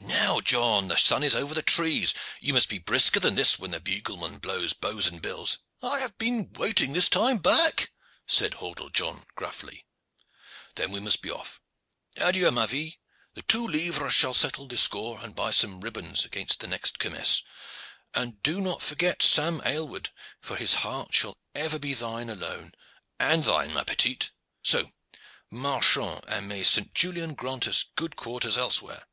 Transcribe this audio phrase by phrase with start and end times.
[0.00, 3.72] Now, John, the sun is over the trees; you must be brisker than this when
[3.72, 7.90] the bugleman blows 'Bows and Bills.'" "I have been waiting this time back,"
[8.26, 9.84] said Hordle John gruffly.
[10.76, 11.60] "Then we must be off.
[12.16, 12.98] Adieu, ma vie!
[13.34, 17.42] The two livres shall settle the score and buy some ribbons against the next kermesse.
[18.42, 22.72] Do not forget Sam Aylward, for his heart shall ever be thine alone
[23.18, 24.30] and thine, ma petite!
[24.62, 24.92] So,
[25.50, 26.94] marchons, and may St.
[26.94, 29.06] Julian grant us as good quarters elsewhere!"